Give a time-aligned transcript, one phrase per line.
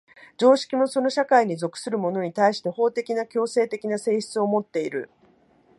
[0.35, 5.11] 常識もその社会に属する者に対して法的な強制的な性質をもっている。